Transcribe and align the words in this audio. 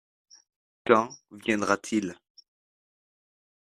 Quand 0.87 1.09
viendra-t-il? 1.29 2.15